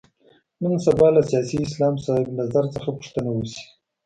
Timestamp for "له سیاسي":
1.15-1.57